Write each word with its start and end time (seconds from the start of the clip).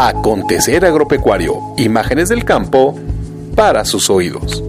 Acontecer 0.00 0.84
Agropecuario, 0.84 1.74
imágenes 1.76 2.28
del 2.28 2.44
campo 2.44 2.96
para 3.56 3.84
sus 3.84 4.08
oídos. 4.08 4.62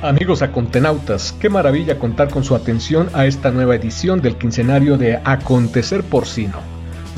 Amigos 0.00 0.40
acontenautas, 0.40 1.32
qué 1.38 1.50
maravilla 1.50 1.98
contar 1.98 2.30
con 2.30 2.42
su 2.42 2.54
atención 2.54 3.10
a 3.12 3.26
esta 3.26 3.50
nueva 3.50 3.74
edición 3.74 4.22
del 4.22 4.36
quincenario 4.36 4.96
de 4.96 5.20
Acontecer 5.22 6.02
Porcino. 6.02 6.60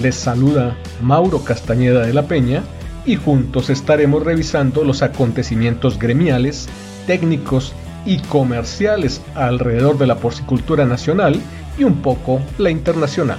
Les 0.00 0.16
saluda 0.16 0.76
Mauro 1.00 1.44
Castañeda 1.44 2.04
de 2.04 2.12
la 2.12 2.22
Peña 2.22 2.64
y 3.04 3.16
juntos 3.16 3.70
estaremos 3.70 4.24
revisando 4.24 4.84
los 4.84 5.02
acontecimientos 5.02 5.98
gremiales, 5.98 6.68
técnicos 7.06 7.74
y 8.04 8.18
comerciales 8.18 9.20
alrededor 9.34 9.98
de 9.98 10.06
la 10.06 10.16
porcicultura 10.16 10.84
nacional 10.84 11.40
y 11.78 11.84
un 11.84 12.02
poco 12.02 12.40
la 12.58 12.70
internacional. 12.70 13.38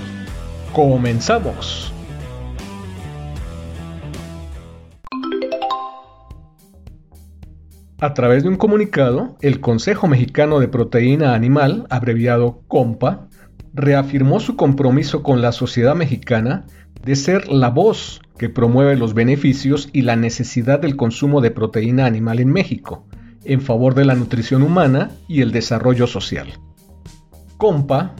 ¡Comenzamos! 0.73 1.93
A 7.99 8.13
través 8.13 8.43
de 8.43 8.49
un 8.49 8.57
comunicado, 8.57 9.37
el 9.39 9.61
Consejo 9.61 10.09
Mexicano 10.09 10.59
de 10.59 10.67
Proteína 10.67 11.35
Animal, 11.35 11.87
abreviado 11.89 12.61
COMPA, 12.67 13.29
reafirmó 13.73 14.41
su 14.41 14.57
compromiso 14.57 15.23
con 15.23 15.41
la 15.41 15.53
sociedad 15.53 15.95
mexicana 15.95 16.65
de 17.01 17.15
ser 17.15 17.47
la 17.47 17.69
voz 17.69 18.21
que 18.37 18.49
promueve 18.49 18.95
los 18.95 19.13
beneficios 19.13 19.89
y 19.93 20.01
la 20.01 20.15
necesidad 20.15 20.79
del 20.79 20.95
consumo 20.95 21.41
de 21.41 21.51
proteína 21.51 22.05
animal 22.05 22.39
en 22.39 22.51
México, 22.51 23.05
en 23.45 23.61
favor 23.61 23.93
de 23.95 24.05
la 24.05 24.15
nutrición 24.15 24.63
humana 24.63 25.11
y 25.27 25.41
el 25.41 25.51
desarrollo 25.51 26.07
social. 26.07 26.53
COMPA, 27.57 28.15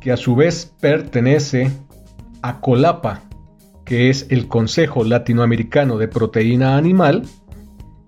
que 0.00 0.12
a 0.12 0.16
su 0.16 0.34
vez 0.34 0.74
pertenece 0.80 1.70
a 2.42 2.60
COLAPA, 2.60 3.22
que 3.84 4.10
es 4.10 4.26
el 4.30 4.48
Consejo 4.48 5.04
Latinoamericano 5.04 5.98
de 5.98 6.08
Proteína 6.08 6.76
Animal, 6.76 7.22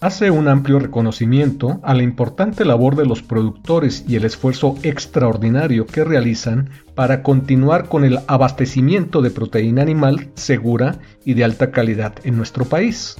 hace 0.05 0.31
un 0.31 0.49
amplio 0.49 0.79
reconocimiento 0.79 1.81
a 1.83 1.95
la 1.95 2.03
importante 2.03 2.67
labor 2.67 2.95
de 2.95 3.07
los 3.07 3.23
productores 3.23 4.05
y 4.07 4.17
el 4.17 4.27
esfuerzo 4.27 4.77
extraordinario 4.83 5.87
que 5.87 6.05
realizan 6.05 6.69
para 6.95 7.23
continuar 7.23 7.89
con 7.89 8.05
el 8.05 8.19
abastecimiento 8.27 9.23
de 9.23 9.31
proteína 9.31 9.81
animal 9.81 10.29
segura 10.35 10.99
y 11.25 11.33
de 11.33 11.45
alta 11.45 11.71
calidad 11.71 12.17
en 12.25 12.37
nuestro 12.37 12.67
país. 12.67 13.17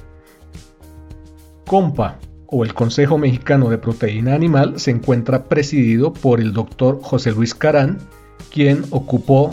COMPA, 1.65 2.19
o 2.45 2.63
el 2.63 2.75
Consejo 2.75 3.17
Mexicano 3.17 3.71
de 3.71 3.79
Proteína 3.79 4.35
Animal, 4.35 4.79
se 4.79 4.91
encuentra 4.91 5.45
presidido 5.45 6.13
por 6.13 6.39
el 6.39 6.53
doctor 6.53 6.99
José 7.01 7.31
Luis 7.31 7.55
Carán, 7.55 7.97
quien 8.51 8.85
ocupó 8.91 9.51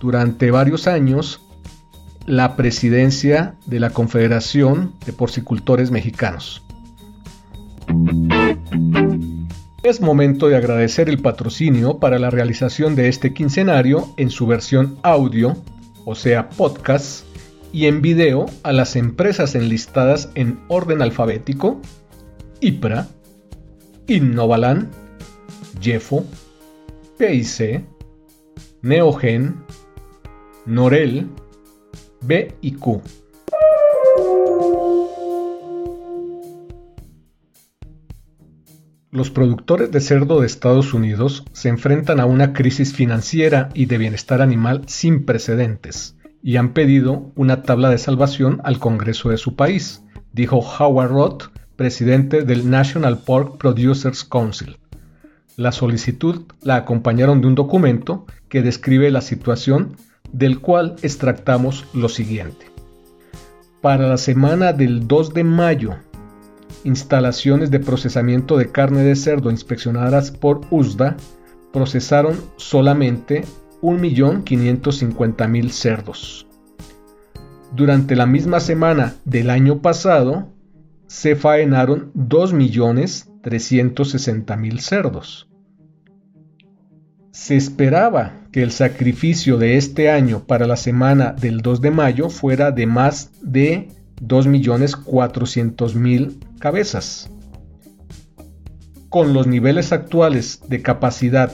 durante 0.00 0.50
varios 0.50 0.88
años 0.88 1.40
la 2.26 2.56
presidencia 2.56 3.54
de 3.64 3.78
la 3.78 3.90
Confederación 3.90 4.94
de 5.06 5.12
Porcicultores 5.12 5.92
Mexicanos. 5.92 6.63
Es 9.82 10.00
momento 10.00 10.48
de 10.48 10.56
agradecer 10.56 11.10
el 11.10 11.18
patrocinio 11.20 11.98
para 11.98 12.18
la 12.18 12.30
realización 12.30 12.96
de 12.96 13.08
este 13.08 13.34
quincenario 13.34 14.14
en 14.16 14.30
su 14.30 14.46
versión 14.46 14.98
audio, 15.02 15.56
o 16.06 16.14
sea 16.14 16.48
podcast, 16.48 17.26
y 17.70 17.86
en 17.86 18.00
video 18.00 18.46
a 18.62 18.72
las 18.72 18.96
empresas 18.96 19.54
enlistadas 19.54 20.30
en 20.36 20.60
orden 20.68 21.02
alfabético, 21.02 21.80
IPRA, 22.60 23.08
Innovalan, 24.06 24.90
Jeffo, 25.80 26.24
PIC, 27.18 27.84
Neogen, 28.80 29.64
Norel, 30.66 31.28
B 32.22 32.54
Los 39.14 39.30
productores 39.30 39.92
de 39.92 40.00
cerdo 40.00 40.40
de 40.40 40.46
Estados 40.48 40.92
Unidos 40.92 41.44
se 41.52 41.68
enfrentan 41.68 42.18
a 42.18 42.26
una 42.26 42.52
crisis 42.52 42.92
financiera 42.92 43.68
y 43.72 43.86
de 43.86 43.96
bienestar 43.96 44.42
animal 44.42 44.82
sin 44.88 45.24
precedentes 45.24 46.16
y 46.42 46.56
han 46.56 46.72
pedido 46.72 47.30
una 47.36 47.62
tabla 47.62 47.90
de 47.90 47.98
salvación 47.98 48.60
al 48.64 48.80
Congreso 48.80 49.28
de 49.28 49.36
su 49.36 49.54
país, 49.54 50.02
dijo 50.32 50.58
Howard 50.58 51.10
Roth, 51.10 51.44
presidente 51.76 52.42
del 52.42 52.68
National 52.68 53.18
Pork 53.18 53.56
Producers 53.56 54.24
Council. 54.24 54.78
La 55.56 55.70
solicitud 55.70 56.46
la 56.62 56.74
acompañaron 56.74 57.40
de 57.40 57.46
un 57.46 57.54
documento 57.54 58.26
que 58.48 58.62
describe 58.62 59.12
la 59.12 59.20
situación 59.20 59.96
del 60.32 60.58
cual 60.58 60.96
extractamos 61.02 61.86
lo 61.94 62.08
siguiente. 62.08 62.66
Para 63.80 64.08
la 64.08 64.18
semana 64.18 64.72
del 64.72 65.06
2 65.06 65.34
de 65.34 65.44
mayo 65.44 65.94
instalaciones 66.84 67.70
de 67.70 67.80
procesamiento 67.80 68.56
de 68.56 68.70
carne 68.70 69.02
de 69.02 69.16
cerdo 69.16 69.50
inspeccionadas 69.50 70.30
por 70.30 70.60
USDA 70.70 71.16
procesaron 71.72 72.36
solamente 72.56 73.44
1.550.000 73.82 75.68
cerdos. 75.70 76.46
Durante 77.74 78.14
la 78.14 78.26
misma 78.26 78.60
semana 78.60 79.16
del 79.24 79.50
año 79.50 79.82
pasado, 79.82 80.48
se 81.08 81.34
faenaron 81.36 82.12
2.360.000 82.14 84.78
cerdos. 84.78 85.48
Se 87.32 87.56
esperaba 87.56 88.46
que 88.52 88.62
el 88.62 88.70
sacrificio 88.70 89.58
de 89.58 89.76
este 89.76 90.08
año 90.08 90.44
para 90.46 90.66
la 90.66 90.76
semana 90.76 91.32
del 91.32 91.60
2 91.60 91.80
de 91.80 91.90
mayo 91.90 92.30
fuera 92.30 92.70
de 92.70 92.86
más 92.86 93.32
de 93.42 93.88
2.400.000 94.22 96.36
cabezas. 96.64 97.28
Con 99.10 99.34
los 99.34 99.46
niveles 99.46 99.92
actuales 99.92 100.62
de 100.66 100.80
capacidad, 100.80 101.52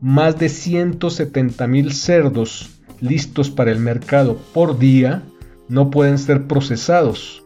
más 0.00 0.36
de 0.36 0.46
170.000 0.46 1.92
cerdos 1.92 2.80
listos 3.00 3.50
para 3.50 3.70
el 3.70 3.78
mercado 3.78 4.36
por 4.52 4.80
día 4.80 5.22
no 5.68 5.90
pueden 5.90 6.18
ser 6.18 6.48
procesados. 6.48 7.44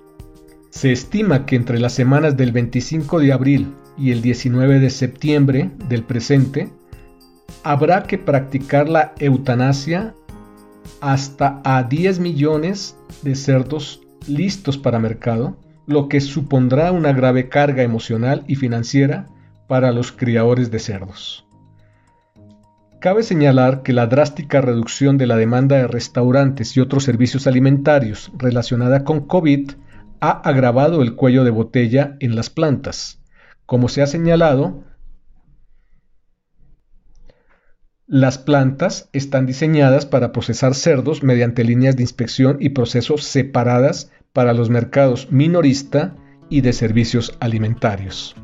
Se 0.71 0.91
estima 0.91 1.45
que 1.45 1.57
entre 1.57 1.79
las 1.79 1.93
semanas 1.93 2.35
del 2.39 2.53
25 2.53 3.21
de 3.21 3.35
abril 3.35 3.75
y 3.99 4.11
el 4.11 4.23
19 4.23 4.81
de 4.81 4.89
septiembre 4.89 5.71
del 5.91 6.03
presente, 6.03 6.73
habrá 7.63 8.05
que 8.05 8.17
practicar 8.17 8.89
la 8.89 9.13
eutanasia 9.19 10.15
hasta 11.03 11.61
a 11.63 11.83
10 11.83 12.21
millones 12.21 12.97
de 13.21 13.35
cerdos 13.35 14.01
listos 14.27 14.79
para 14.79 14.99
mercado, 14.99 15.59
lo 15.87 16.09
que 16.09 16.21
supondrá 16.21 16.93
una 16.93 17.13
grave 17.13 17.49
carga 17.49 17.83
emocional 17.83 18.45
y 18.47 18.57
financiera 18.57 19.29
para 19.67 19.93
los 19.93 20.13
criadores 20.13 20.71
de 20.71 20.79
cerdos. 20.79 21.47
Cabe 23.01 23.23
señalar 23.23 23.83
que 23.83 23.93
la 23.93 24.07
drástica 24.07 24.61
reducción 24.61 25.19
de 25.19 25.27
la 25.27 25.37
demanda 25.37 25.77
de 25.77 25.87
restaurantes 25.87 26.77
y 26.77 26.81
otros 26.81 27.05
servicios 27.05 27.47
alimentarios 27.47 28.33
relacionada 28.37 29.05
con 29.05 29.27
COVID 29.27 29.73
ha 30.21 30.31
agravado 30.31 31.03
el 31.03 31.15
cuello 31.15 31.45
de 31.45 31.51
botella 31.51 32.17
en 32.21 32.35
las 32.35 32.51
plantas. 32.51 33.21
Como 33.67 33.89
se 33.89 34.03
ha 34.03 34.07
señalado, 34.07 34.85
Las 38.09 38.39
plantas 38.39 39.09
están 39.13 39.47
diseñadas 39.47 40.07
para 40.07 40.31
procesar 40.31 40.77
cerdos 40.77 41.25
mediante 41.25 41.65
líneas 41.65 41.97
de 41.97 42.05
inspección 42.05 42.57
y 42.61 42.69
procesos 42.69 43.25
separadas 43.25 44.13
para 44.37 44.53
los 44.53 44.69
mercados 44.69 45.29
minorista 45.33 46.15
y 46.51 46.61
de 46.61 46.75
servicios 46.75 47.35
alimentarios. 47.41 48.37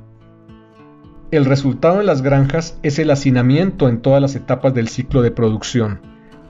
El 1.31 1.45
resultado 1.45 2.01
en 2.01 2.07
las 2.07 2.23
granjas 2.23 2.79
es 2.83 2.99
el 2.99 3.11
hacinamiento 3.11 3.91
en 3.91 4.01
todas 4.01 4.23
las 4.23 4.35
etapas 4.35 4.73
del 4.73 4.89
ciclo 4.89 5.21
de 5.21 5.33
producción. 5.33 6.01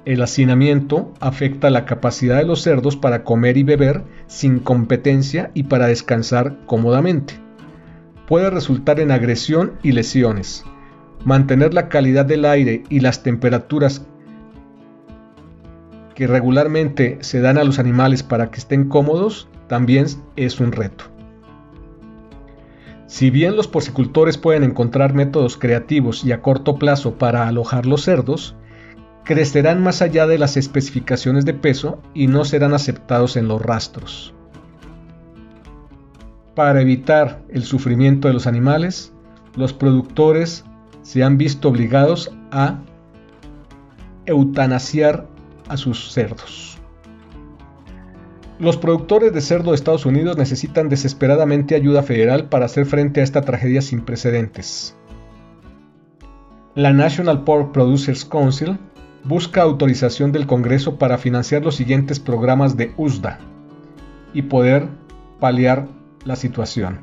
El 0.05 0.23
hacinamiento 0.23 1.13
afecta 1.19 1.71
la 1.71 1.87
capacidad 1.87 2.37
de 2.37 2.45
los 2.45 2.63
cerdos 2.63 2.97
para 2.97 3.25
comer 3.25 3.57
y 3.57 3.65
beber 3.65 4.05
sin 4.29 4.61
competencia 4.61 5.51
y 5.55 5.65
para 5.65 5.89
descansar 5.89 6.59
cómodamente. 6.67 7.35
Puede 8.29 8.49
resultar 8.49 9.01
en 9.01 9.11
agresión 9.11 9.73
y 9.83 9.91
lesiones, 9.91 10.65
mantener 11.25 11.75
la 11.75 11.89
calidad 11.89 12.27
del 12.27 12.45
aire 12.45 12.85
y 12.89 13.01
las 13.01 13.25
temperaturas 13.25 14.07
que 16.15 16.27
regularmente 16.27 17.19
se 17.21 17.41
dan 17.41 17.59
a 17.59 17.65
los 17.65 17.79
animales 17.79 18.23
para 18.23 18.51
que 18.51 18.59
estén 18.59 18.89
cómodos 18.89 19.49
también 19.69 20.07
es 20.37 20.61
un 20.61 20.73
reto. 20.73 21.05
Si 23.07 23.31
bien 23.31 23.57
los 23.57 23.69
porcicultores 23.69 24.39
pueden 24.39 24.65
encontrar 24.65 25.13
métodos 25.13 25.57
creativos 25.59 26.25
y 26.25 26.33
a 26.33 26.41
corto 26.41 26.79
plazo 26.79 27.19
para 27.19 27.47
alojar 27.47 27.85
los 27.85 28.03
cerdos, 28.03 28.57
crecerán 29.25 29.83
más 29.83 30.03
allá 30.03 30.27
de 30.27 30.39
las 30.39 30.57
especificaciones 30.57 31.45
de 31.45 31.55
peso 31.55 32.01
y 32.15 32.27
no 32.27 32.45
serán 32.45 32.75
aceptados 32.75 33.37
en 33.37 33.49
los 33.49 33.61
rastros. 33.61 34.35
Para 36.55 36.81
evitar 36.81 37.43
el 37.49 37.65
sufrimiento 37.65 38.29
de 38.29 38.35
los 38.35 38.47
animales, 38.47 39.13
los 39.57 39.73
productores 39.73 40.65
se 41.03 41.23
han 41.23 41.39
visto 41.39 41.69
obligados 41.69 42.33
a 42.51 42.79
eutanasiar 44.27 45.27
a 45.73 45.77
sus 45.77 46.13
cerdos. 46.13 46.79
Los 48.59 48.77
productores 48.77 49.33
de 49.33 49.41
cerdo 49.41 49.71
de 49.71 49.77
Estados 49.77 50.07
Unidos 50.07 50.37
necesitan 50.37 50.89
desesperadamente 50.89 51.75
ayuda 51.75 52.03
federal 52.03 52.49
para 52.49 52.67
hacer 52.67 52.87
frente 52.87 53.21
a 53.21 53.25
esta 53.25 53.41
tragedia 53.41 53.81
sin 53.81 54.03
precedentes. 54.03 54.95
La 56.75 56.93
National 56.93 57.45
Pork 57.45 57.73
Producers 57.73 58.25
Council 58.25 58.79
busca 59.25 59.63
autorización 59.63 60.31
del 60.31 60.47
Congreso 60.47 60.97
para 60.99 61.19
financiar 61.19 61.65
los 61.65 61.77
siguientes 61.77 62.21
programas 62.21 62.77
de 62.77 62.93
USDA 62.97 63.39
y 64.35 64.43
poder 64.43 64.89
paliar 65.41 65.89
la 66.25 66.37
situación. 66.37 67.01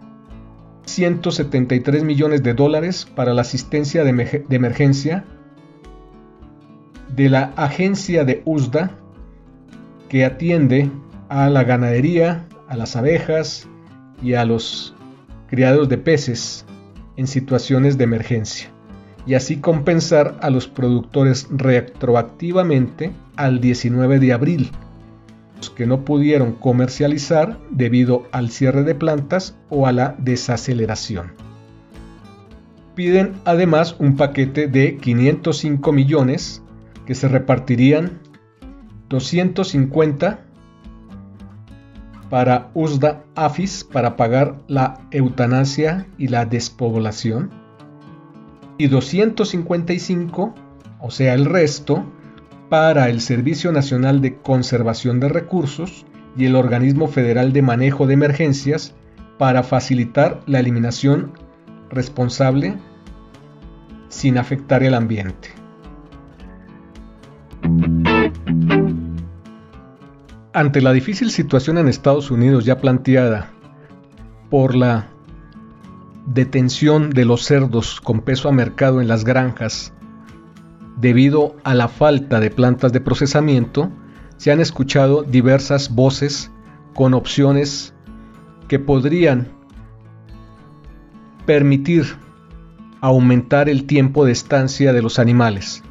173 0.86 2.04
millones 2.04 2.42
de 2.44 2.54
dólares 2.54 3.07
para 3.15 3.33
la 3.33 3.42
asistencia 3.42 4.04
de, 4.04 4.45
emergencia 4.50 5.25
de 7.15 7.29
la 7.29 7.53
agencia 7.56 8.23
de 8.23 8.41
USDA 8.45 8.91
que 10.07 10.25
atiende 10.25 10.89
a 11.29 11.50
la 11.50 11.63
ganadería, 11.63 12.47
a 12.67 12.75
las 12.75 12.95
abejas 12.95 13.67
y 14.21 14.33
a 14.33 14.45
los 14.45 14.95
criados 15.47 15.89
de 15.89 15.97
peces 15.97 16.65
en 17.15 17.27
situaciones 17.27 17.97
de 17.97 18.03
emergencia, 18.06 18.69
y 19.25 19.33
así 19.33 19.57
compensar 19.57 20.38
a 20.41 20.50
los 20.50 20.67
productores 20.67 21.47
retroactivamente 21.51 23.12
al 23.35 23.59
19 23.59 24.19
de 24.19 24.33
abril, 24.33 24.71
los 25.57 25.69
que 25.69 25.85
no 25.85 26.05
pudieron 26.05 26.53
comercializar 26.53 27.59
debido 27.69 28.27
al 28.31 28.50
cierre 28.50 28.83
de 28.83 28.95
plantas 28.95 29.57
o 29.69 29.85
a 29.88 29.91
la 29.91 30.15
desaceleración. 30.17 31.33
Piden 32.95 33.33
además 33.45 33.95
un 34.00 34.15
paquete 34.15 34.67
de 34.67 34.97
505 34.97 35.91
millones 35.91 36.63
que 37.09 37.15
se 37.15 37.27
repartirían 37.27 38.19
250 39.09 40.41
para 42.29 42.69
USDA 42.75 43.23
AFIS 43.33 43.83
para 43.83 44.15
pagar 44.15 44.59
la 44.67 45.07
eutanasia 45.09 46.06
y 46.19 46.27
la 46.27 46.45
despoblación. 46.45 47.50
Y 48.77 48.89
255, 48.89 50.53
o 51.00 51.09
sea, 51.09 51.33
el 51.33 51.45
resto, 51.45 52.06
para 52.69 53.09
el 53.09 53.21
Servicio 53.21 53.71
Nacional 53.71 54.21
de 54.21 54.38
Conservación 54.38 55.19
de 55.19 55.29
Recursos 55.29 56.05
y 56.38 56.45
el 56.45 56.55
Organismo 56.55 57.07
Federal 57.07 57.53
de 57.53 57.63
Manejo 57.63 58.05
de 58.05 58.13
Emergencias 58.13 58.94
para 59.39 59.63
facilitar 59.63 60.41
la 60.45 60.59
eliminación 60.59 61.33
responsable 61.89 62.77
sin 64.09 64.38
afectar 64.38 64.83
el 64.83 64.94
ambiente. 64.94 65.58
Ante 70.53 70.81
la 70.81 70.91
difícil 70.91 71.31
situación 71.31 71.77
en 71.77 71.87
Estados 71.87 72.31
Unidos 72.31 72.65
ya 72.65 72.79
planteada 72.79 73.51
por 74.49 74.75
la 74.75 75.07
detención 76.25 77.11
de 77.11 77.25
los 77.25 77.43
cerdos 77.43 78.01
con 78.01 78.21
peso 78.21 78.49
a 78.49 78.51
mercado 78.51 79.01
en 79.01 79.07
las 79.07 79.23
granjas 79.23 79.93
debido 80.99 81.55
a 81.63 81.73
la 81.73 81.87
falta 81.87 82.39
de 82.39 82.51
plantas 82.51 82.91
de 82.91 82.99
procesamiento, 82.99 83.89
se 84.37 84.51
han 84.51 84.59
escuchado 84.59 85.23
diversas 85.23 85.93
voces 85.95 86.51
con 86.93 87.13
opciones 87.13 87.93
que 88.67 88.79
podrían 88.79 89.47
permitir 91.45 92.05
aumentar 93.01 93.69
el 93.69 93.85
tiempo 93.85 94.25
de 94.25 94.33
estancia 94.33 94.91
de 94.91 95.01
los 95.01 95.19
animales. 95.19 95.83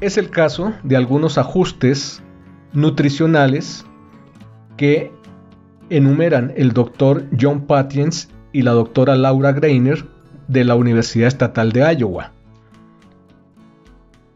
Es 0.00 0.16
el 0.16 0.30
caso 0.30 0.72
de 0.82 0.96
algunos 0.96 1.36
ajustes 1.36 2.22
nutricionales 2.72 3.84
que 4.78 5.12
enumeran 5.90 6.54
el 6.56 6.72
doctor 6.72 7.26
John 7.38 7.66
Patience 7.66 8.28
y 8.50 8.62
la 8.62 8.70
doctora 8.70 9.14
Laura 9.16 9.52
Greiner 9.52 10.06
de 10.48 10.64
la 10.64 10.74
Universidad 10.74 11.28
Estatal 11.28 11.72
de 11.72 11.80
Iowa. 11.98 12.32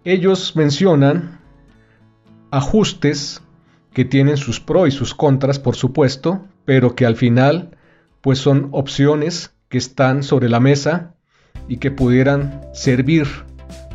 Ellos 0.05 0.55
mencionan 0.55 1.41
ajustes 2.51 3.43
que 3.95 4.05
tienen 4.05 4.37
sus 4.37 4.61
pros 4.61 4.89
y 4.89 4.91
sus 4.91 5.15
contras, 5.15 5.59
por 5.59 5.77
supuesto, 5.77 6.45
pero 6.67 6.95
que 6.95 7.07
al 7.07 7.17
final 7.17 7.71
pues 8.21 8.39
son 8.39 8.69
opciones 8.73 9.55
que 9.71 9.79
están 9.79 10.23
sobre 10.23 10.51
la 10.51 10.61
mesa 10.61 11.15
y 11.69 11.79
que 11.79 11.91
pudieran 11.91 12.61
servir 12.75 13.27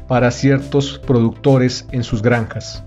para 0.09 0.31
ciertos 0.31 0.99
productores 1.05 1.87
en 1.91 2.03
sus 2.03 2.23
granjas. 2.23 2.83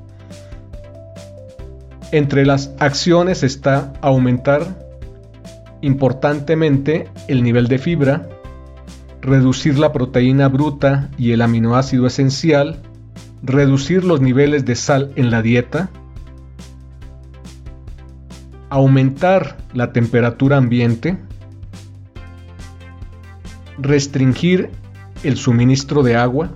Entre 2.11 2.45
las 2.45 2.75
acciones 2.81 3.45
está 3.45 3.93
aumentar 4.03 4.67
importantemente 5.83 7.09
el 7.29 7.45
nivel 7.45 7.69
de 7.69 7.79
fibra, 7.79 8.29
reducir 9.21 9.79
la 9.79 9.93
proteína 9.93 10.49
bruta 10.49 11.11
y 11.17 11.31
el 11.31 11.43
aminoácido 11.43 12.09
esencial, 12.09 12.81
reducir 13.41 14.03
los 14.03 14.21
niveles 14.21 14.65
de 14.65 14.75
sal 14.75 15.13
en 15.15 15.31
la 15.31 15.43
dieta, 15.43 15.91
aumentar 18.69 19.59
la 19.75 19.93
temperatura 19.93 20.57
ambiente, 20.57 21.19
restringir 23.79 24.71
el 25.23 25.37
suministro 25.37 26.03
de 26.03 26.17
agua, 26.17 26.51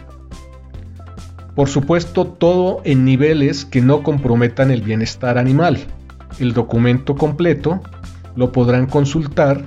por 1.57 1.71
supuesto, 1.71 2.27
todo 2.27 2.83
en 2.85 3.07
niveles 3.07 3.65
que 3.65 3.81
no 3.81 4.03
comprometan 4.03 4.71
el 4.71 4.83
bienestar 4.83 5.39
animal. 5.39 5.79
El 6.39 6.53
documento 6.53 7.17
completo 7.17 7.81
lo 8.37 8.53
podrán 8.53 8.85
consultar 8.85 9.63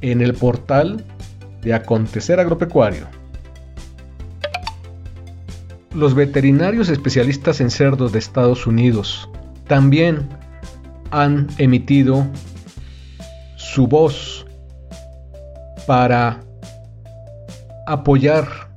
en 0.00 0.22
el 0.22 0.34
portal 0.34 1.04
de 1.62 1.72
Acontecer 1.72 2.40
Agropecuario. 2.40 3.06
Los 5.94 6.16
veterinarios 6.16 6.88
especialistas 6.88 7.60
en 7.60 7.70
cerdos 7.70 8.10
de 8.10 8.18
Estados 8.18 8.66
Unidos 8.66 9.28
también 9.68 10.28
han 11.12 11.46
emitido 11.58 12.26
su 13.54 13.86
voz 13.86 14.46
para 15.86 16.40
apoyar 17.86 18.69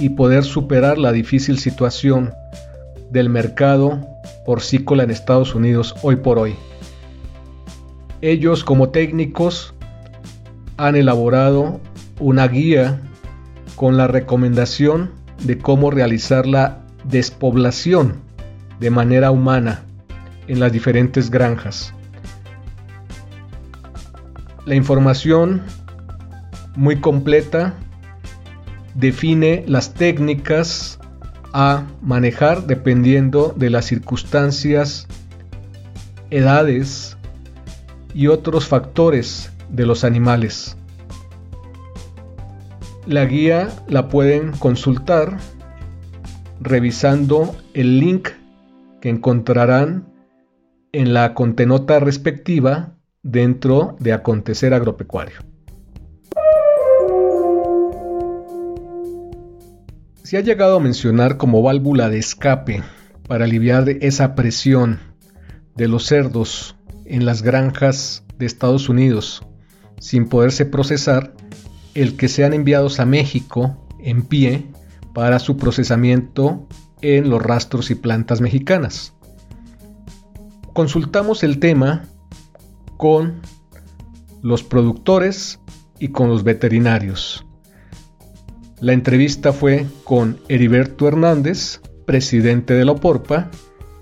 y 0.00 0.08
poder 0.10 0.44
superar 0.44 0.98
la 0.98 1.12
difícil 1.12 1.58
situación 1.58 2.32
del 3.10 3.28
mercado 3.28 4.00
porcícola 4.46 5.04
en 5.04 5.10
Estados 5.10 5.54
Unidos 5.54 5.94
hoy 6.02 6.16
por 6.16 6.38
hoy. 6.38 6.54
Ellos 8.22 8.64
como 8.64 8.88
técnicos 8.88 9.74
han 10.78 10.96
elaborado 10.96 11.80
una 12.18 12.48
guía 12.48 13.00
con 13.76 13.96
la 13.96 14.06
recomendación 14.06 15.10
de 15.44 15.58
cómo 15.58 15.90
realizar 15.90 16.46
la 16.46 16.78
despoblación 17.04 18.16
de 18.78 18.90
manera 18.90 19.30
humana 19.30 19.82
en 20.48 20.60
las 20.60 20.72
diferentes 20.72 21.30
granjas. 21.30 21.94
La 24.64 24.74
información 24.74 25.62
muy 26.76 27.00
completa 27.00 27.74
define 28.94 29.64
las 29.66 29.94
técnicas 29.94 30.98
a 31.52 31.86
manejar 32.00 32.66
dependiendo 32.66 33.52
de 33.56 33.70
las 33.70 33.86
circunstancias, 33.86 35.06
edades 36.30 37.16
y 38.14 38.28
otros 38.28 38.66
factores 38.66 39.50
de 39.68 39.86
los 39.86 40.04
animales. 40.04 40.76
La 43.06 43.24
guía 43.24 43.68
la 43.88 44.08
pueden 44.08 44.52
consultar 44.52 45.38
revisando 46.60 47.56
el 47.74 47.98
link 47.98 48.28
que 49.00 49.08
encontrarán 49.08 50.12
en 50.92 51.14
la 51.14 51.34
contenota 51.34 51.98
respectiva 52.00 52.94
dentro 53.22 53.96
de 53.98 54.12
Acontecer 54.12 54.74
Agropecuario. 54.74 55.49
Se 60.30 60.38
ha 60.38 60.42
llegado 60.42 60.76
a 60.76 60.80
mencionar 60.80 61.38
como 61.38 61.60
válvula 61.60 62.08
de 62.08 62.20
escape 62.20 62.84
para 63.26 63.46
aliviar 63.46 63.88
esa 63.88 64.36
presión 64.36 65.00
de 65.74 65.88
los 65.88 66.06
cerdos 66.06 66.76
en 67.04 67.26
las 67.26 67.42
granjas 67.42 68.22
de 68.38 68.46
Estados 68.46 68.88
Unidos 68.88 69.44
sin 69.98 70.28
poderse 70.28 70.66
procesar 70.66 71.34
el 71.94 72.16
que 72.16 72.28
sean 72.28 72.52
enviados 72.52 73.00
a 73.00 73.06
México 73.06 73.88
en 73.98 74.22
pie 74.22 74.68
para 75.14 75.40
su 75.40 75.56
procesamiento 75.56 76.68
en 77.02 77.28
los 77.28 77.42
rastros 77.42 77.90
y 77.90 77.96
plantas 77.96 78.40
mexicanas. 78.40 79.14
Consultamos 80.72 81.42
el 81.42 81.58
tema 81.58 82.04
con 82.96 83.40
los 84.42 84.62
productores 84.62 85.58
y 85.98 86.10
con 86.10 86.28
los 86.28 86.44
veterinarios. 86.44 87.44
La 88.80 88.94
entrevista 88.94 89.52
fue 89.52 89.86
con 90.04 90.40
Heriberto 90.48 91.06
Hernández, 91.06 91.82
presidente 92.06 92.72
de 92.72 92.86
la 92.86 92.92
OPORPA, 92.92 93.50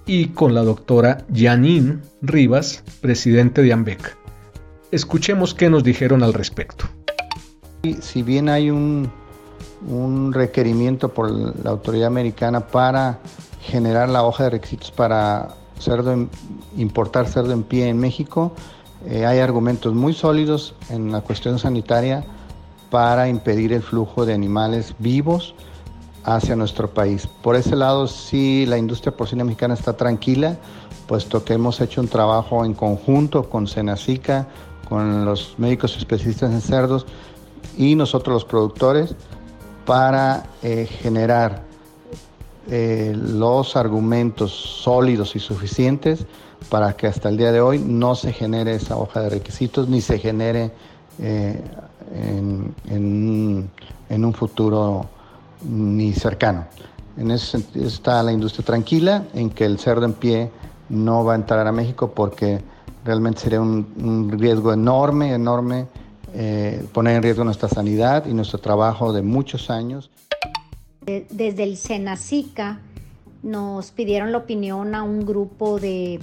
y 0.07 0.29
con 0.29 0.55
la 0.55 0.63
doctora 0.63 1.27
Janine 1.35 1.99
Rivas, 2.23 2.85
presidente 3.01 3.61
de 3.63 3.73
AMBEC. 3.73 4.17
Escuchemos 4.93 5.53
qué 5.53 5.69
nos 5.69 5.83
dijeron 5.83 6.23
al 6.23 6.33
respecto. 6.33 6.85
Si 8.01 8.23
bien 8.23 8.49
hay 8.49 8.71
un, 8.71 9.11
requerimiento 10.33 11.09
por 11.09 11.29
la 11.29 11.71
autoridad 11.71 12.07
americana 12.07 12.61
para 12.69 13.19
generar 13.61 14.09
la 14.09 14.23
hoja 14.23 14.45
de 14.45 14.51
requisitos 14.51 14.93
para 14.93 15.57
cerdo 15.81 16.29
importar 16.77 17.27
cerdo 17.27 17.53
en 17.53 17.65
pie 17.65 17.89
en 17.89 17.99
México, 17.99 18.55
eh, 19.07 19.27
hay 19.27 19.41
argumentos 19.41 19.93
muy 19.93 20.15
sólidos 20.15 20.77
en 20.89 21.11
la 21.11 21.21
cuestión 21.21 21.59
sanitaria 21.59 22.25
para 22.91 23.29
impedir 23.29 23.73
el 23.73 23.83
flujo 23.83 24.25
de 24.25 24.35
animales 24.35 24.95
vivos 24.99 25.55
hacia 26.25 26.57
nuestro 26.57 26.93
país. 26.93 27.27
Por 27.27 27.57
ese 27.57 27.77
lado, 27.77 28.07
sí, 28.07 28.67
la 28.67 28.79
industria 28.79 29.17
porcina 29.17 29.45
mexicana 29.45 29.75
está 29.75 29.97
tranquila, 29.97 30.57
puesto 31.07 31.45
que 31.45 31.55
hemos 31.55 31.81
hecho 31.81 32.01
un 32.01 32.09
trabajo 32.09 32.65
en 32.65 32.75
conjunto 32.75 33.49
con 33.49 33.67
Senacica, 33.67 34.49
con 34.89 35.25
los 35.25 35.55
médicos 35.59 35.97
especialistas 35.97 36.53
en 36.53 36.61
cerdos 36.61 37.07
y 37.77 37.95
nosotros 37.95 38.35
los 38.35 38.45
productores 38.45 39.15
para 39.85 40.45
eh, 40.63 40.87
generar 40.87 41.63
eh, 42.71 43.15
los 43.17 43.77
argumentos 43.77 44.53
sólidos 44.53 45.37
y 45.37 45.39
suficientes 45.39 46.27
para 46.69 46.95
que 46.95 47.07
hasta 47.07 47.29
el 47.29 47.37
día 47.37 47.53
de 47.53 47.61
hoy 47.61 47.79
no 47.79 48.15
se 48.15 48.33
genere 48.33 48.75
esa 48.75 48.97
hoja 48.97 49.21
de 49.21 49.31
requisitos 49.31 49.89
ni 49.89 50.01
se 50.01 50.19
genere 50.19 50.73
eh, 51.19 51.63
en, 52.15 53.71
un 54.11 54.35
futuro 54.35 55.07
ni 55.63 56.13
cercano. 56.13 56.67
En 57.17 57.31
ese 57.31 57.47
sentido 57.47 57.87
está 57.87 58.23
la 58.23 58.33
industria 58.33 58.65
tranquila 58.65 59.25
en 59.35 59.51
que 59.51 59.65
el 59.65 59.79
cerdo 59.79 60.05
en 60.05 60.13
pie 60.13 60.51
no 60.89 61.25
va 61.25 61.33
a 61.33 61.37
entrar 61.37 61.67
a 61.67 61.73
México 61.73 62.13
porque 62.15 62.61
realmente 63.05 63.41
sería 63.41 63.61
un, 63.61 64.37
riesgo 64.39 64.73
enorme, 64.73 65.35
enorme 65.35 65.87
eh, 66.35 66.87
poner 66.93 67.17
en 67.17 67.23
riesgo 67.23 67.45
nuestra 67.45 67.69
sanidad 67.69 68.27
y 68.27 68.35
nuestro 68.35 68.59
trabajo 68.59 69.13
de 69.13 69.23
muchos 69.23 69.71
años. 69.71 70.11
Desde 71.05 71.63
el 71.63 71.77
Senacica 71.77 72.81
nos 73.43 73.91
pidieron 73.93 74.33
la 74.33 74.39
opinión 74.39 74.95
a 74.95 75.03
un 75.03 75.25
grupo 75.25 75.79
de, 75.79 76.21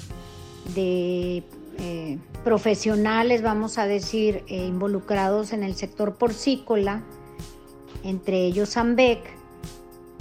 eh, 1.79 2.17
profesionales, 2.44 3.41
vamos 3.41 3.77
a 3.77 3.86
decir, 3.86 4.44
eh, 4.48 4.65
involucrados 4.65 5.53
en 5.53 5.63
el 5.63 5.75
sector 5.75 6.15
porcícola, 6.15 7.03
entre 8.03 8.46
ellos 8.46 8.77
AMBEC, 8.77 9.20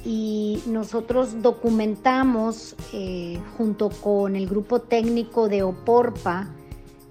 y 0.05 0.63
nosotros 0.67 1.43
documentamos 1.43 2.77
eh, 2.93 3.39
junto 3.57 3.89
con 3.89 4.37
el 4.37 4.47
grupo 4.47 4.81
técnico 4.81 5.49
de 5.49 5.63
OPORPA, 5.63 6.49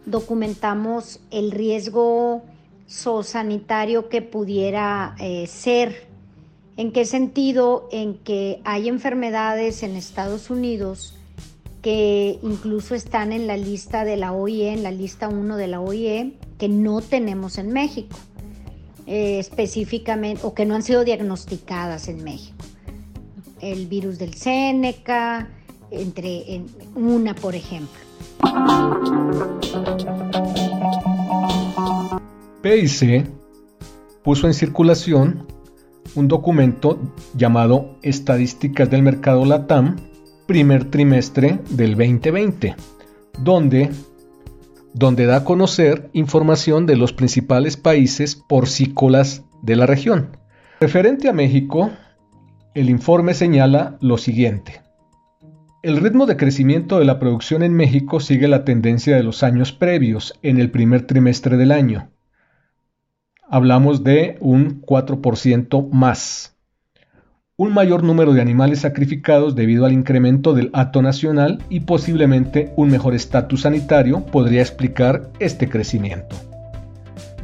documentamos 0.05 1.19
el 1.31 1.51
riesgo 1.51 2.43
zoosanitario 2.87 4.09
que 4.09 4.21
pudiera 4.21 5.15
ser 5.47 6.13
¿En 6.75 6.91
qué 6.91 7.05
sentido? 7.05 7.87
En 7.91 8.15
que 8.17 8.59
hay 8.63 8.89
enfermedades 8.89 9.83
en 9.83 9.95
Estados 9.95 10.49
Unidos 10.49 11.15
que 11.83 12.39
incluso 12.41 12.95
están 12.95 13.33
en 13.33 13.45
la 13.45 13.57
lista 13.57 14.05
de 14.05 14.15
la 14.15 14.31
OIE, 14.31 14.71
en 14.71 14.83
la 14.83 14.91
lista 14.91 15.27
1 15.27 15.57
de 15.57 15.67
la 15.67 15.81
OIE, 15.81 16.33
que 16.57 16.69
no 16.69 17.01
tenemos 17.01 17.57
en 17.57 17.73
México, 17.73 18.15
eh, 19.05 19.37
específicamente, 19.37 20.41
o 20.45 20.53
que 20.53 20.65
no 20.65 20.75
han 20.75 20.81
sido 20.81 21.03
diagnosticadas 21.03 22.07
en 22.07 22.23
México. 22.23 22.55
El 23.59 23.87
virus 23.87 24.17
del 24.17 24.33
Séneca, 24.33 25.49
entre 25.91 26.63
una, 26.95 27.35
por 27.35 27.53
ejemplo. 27.53 27.99
PIC 32.61 33.29
puso 34.23 34.47
en 34.47 34.53
circulación 34.53 35.45
un 36.15 36.29
documento 36.29 36.97
llamado 37.35 37.97
Estadísticas 38.03 38.89
del 38.89 39.03
Mercado 39.03 39.43
LATAM, 39.43 40.12
primer 40.45 40.85
trimestre 40.85 41.59
del 41.69 41.95
2020, 41.95 42.75
donde, 43.39 43.89
donde 44.93 45.25
da 45.25 45.37
a 45.37 45.43
conocer 45.43 46.09
información 46.13 46.85
de 46.85 46.97
los 46.97 47.13
principales 47.13 47.77
países 47.77 48.35
porcícolas 48.35 49.43
de 49.61 49.75
la 49.75 49.85
región. 49.85 50.37
Referente 50.79 51.29
a 51.29 51.33
México, 51.33 51.91
el 52.73 52.89
informe 52.89 53.33
señala 53.33 53.97
lo 54.01 54.17
siguiente. 54.17 54.81
El 55.81 55.97
ritmo 55.97 56.25
de 56.25 56.37
crecimiento 56.37 56.99
de 56.99 57.05
la 57.05 57.19
producción 57.19 57.63
en 57.63 57.73
México 57.73 58.19
sigue 58.19 58.47
la 58.47 58.63
tendencia 58.63 59.15
de 59.15 59.23
los 59.23 59.43
años 59.43 59.71
previos 59.71 60.33
en 60.41 60.59
el 60.59 60.71
primer 60.71 61.07
trimestre 61.07 61.57
del 61.57 61.71
año, 61.71 62.13
hablamos 63.53 64.03
de 64.03 64.37
un 64.39 64.81
4% 64.81 65.87
más. 65.91 66.52
Un 67.63 67.73
mayor 67.73 68.03
número 68.03 68.33
de 68.33 68.41
animales 68.41 68.81
sacrificados 68.81 69.55
debido 69.55 69.85
al 69.85 69.93
incremento 69.93 70.53
del 70.53 70.69
hato 70.73 71.01
nacional 71.01 71.63
y 71.69 71.79
posiblemente 71.79 72.73
un 72.75 72.89
mejor 72.89 73.15
estatus 73.15 73.61
sanitario 73.61 74.25
podría 74.25 74.59
explicar 74.59 75.29
este 75.39 75.69
crecimiento. 75.69 76.35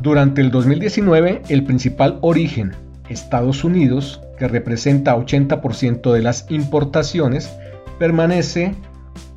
Durante 0.02 0.42
el 0.42 0.52
2019, 0.52 1.44
el 1.48 1.64
principal 1.64 2.18
origen, 2.20 2.74
Estados 3.08 3.64
Unidos, 3.64 4.20
que 4.38 4.50
representa 4.50 5.16
80% 5.16 6.12
de 6.12 6.22
las 6.22 6.52
importaciones, 6.52 7.50
permanece 7.98 8.76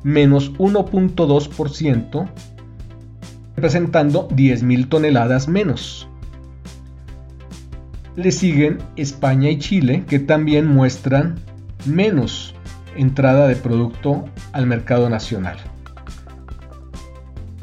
menos 0.03 0.51
1.2%, 0.55 2.29
representando 3.55 4.27
10.000 4.27 4.89
toneladas 4.89 5.47
menos. 5.47 6.09
Le 8.15 8.31
siguen 8.31 8.77
España 8.95 9.49
y 9.49 9.57
Chile, 9.57 10.03
que 10.07 10.19
también 10.19 10.67
muestran 10.67 11.39
menos 11.85 12.53
entrada 12.95 13.47
de 13.47 13.55
producto 13.55 14.25
al 14.51 14.67
mercado 14.67 15.09
nacional. 15.09 15.57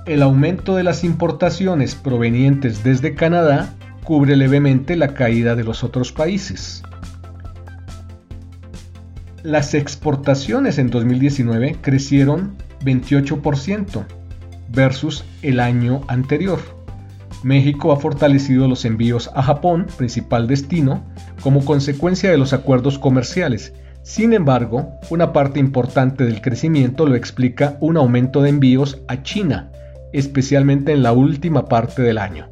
El 0.06 0.22
aumento 0.22 0.74
de 0.74 0.82
las 0.82 1.04
importaciones 1.04 1.94
provenientes 1.94 2.82
desde 2.82 3.14
Canadá 3.14 3.74
cubre 4.02 4.34
levemente 4.34 4.96
la 4.96 5.14
caída 5.14 5.54
de 5.54 5.62
los 5.62 5.84
otros 5.84 6.10
países. 6.10 6.82
Las 9.44 9.74
exportaciones 9.74 10.78
en 10.78 10.90
2019 10.90 11.76
crecieron 11.80 12.56
28% 12.84 14.04
versus 14.70 15.24
el 15.42 15.60
año 15.60 16.02
anterior. 16.08 16.79
México 17.42 17.92
ha 17.92 17.96
fortalecido 17.96 18.68
los 18.68 18.84
envíos 18.84 19.30
a 19.34 19.42
Japón, 19.42 19.86
principal 19.96 20.46
destino, 20.46 21.04
como 21.42 21.64
consecuencia 21.64 22.30
de 22.30 22.36
los 22.36 22.52
acuerdos 22.52 22.98
comerciales. 22.98 23.72
Sin 24.02 24.34
embargo, 24.34 24.90
una 25.08 25.32
parte 25.32 25.58
importante 25.58 26.24
del 26.24 26.42
crecimiento 26.42 27.06
lo 27.06 27.14
explica 27.14 27.78
un 27.80 27.96
aumento 27.96 28.42
de 28.42 28.50
envíos 28.50 29.00
a 29.08 29.22
China, 29.22 29.70
especialmente 30.12 30.92
en 30.92 31.02
la 31.02 31.12
última 31.12 31.66
parte 31.66 32.02
del 32.02 32.18
año. 32.18 32.48